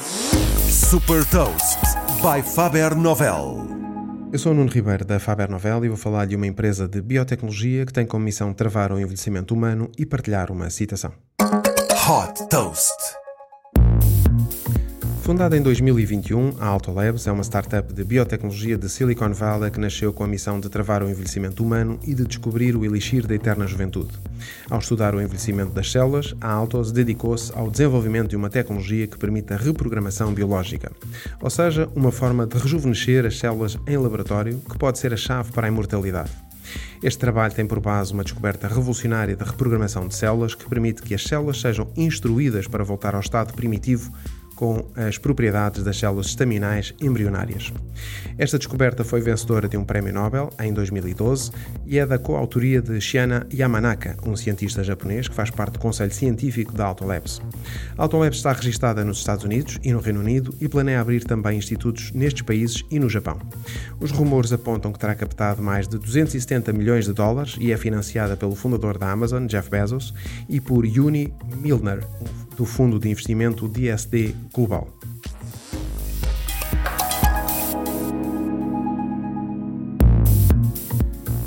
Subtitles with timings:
[0.00, 1.78] Super Toast
[2.20, 3.68] by Faber Novel.
[4.32, 7.00] Eu sou o Nuno Ribeiro da Faber Novel e vou falar de uma empresa de
[7.00, 11.12] biotecnologia que tem como missão travar o envelhecimento humano e partilhar uma citação.
[11.40, 12.92] Hot Toast.
[15.22, 20.12] Fundada em 2021, a Autolabs é uma startup de biotecnologia de Silicon Valley que nasceu
[20.12, 23.64] com a missão de travar o envelhecimento humano e de descobrir o elixir da eterna
[23.66, 24.12] juventude.
[24.70, 29.18] Ao estudar o envelhecimento das células, a Autos dedicou-se ao desenvolvimento de uma tecnologia que
[29.18, 30.90] permite a reprogramação biológica,
[31.40, 35.52] ou seja, uma forma de rejuvenescer as células em laboratório que pode ser a chave
[35.52, 36.30] para a imortalidade.
[37.02, 41.14] Este trabalho tem por base uma descoberta revolucionária da reprogramação de células que permite que
[41.14, 44.10] as células sejam instruídas para voltar ao estado primitivo
[44.54, 47.72] com as propriedades das células estaminais embrionárias.
[48.38, 51.50] Esta descoberta foi vencedora de um prémio Nobel em 2012
[51.86, 56.12] e é da coautoria de Shiana Yamanaka, um cientista japonês que faz parte do Conselho
[56.12, 57.40] Científico da Autolabs.
[57.96, 61.58] A Autolabs está registada nos Estados Unidos e no Reino Unido e planeia abrir também
[61.58, 63.38] institutos nestes países e no Japão.
[64.00, 68.36] Os rumores apontam que terá captado mais de 270 milhões de dólares e é financiada
[68.36, 70.14] pelo fundador da Amazon, Jeff Bezos,
[70.48, 72.00] e por Uni Milner,
[72.56, 74.88] do fundo de investimento DSD Global.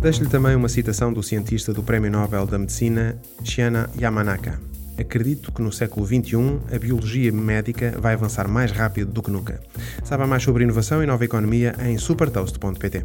[0.00, 4.60] Deixo-lhe também uma citação do cientista do Prémio Nobel da Medicina, Shiana Yamanaka.
[4.98, 9.60] Acredito que no século XXI a biologia médica vai avançar mais rápido do que nunca.
[10.04, 13.04] Saiba mais sobre inovação e nova economia em supertoast.pt.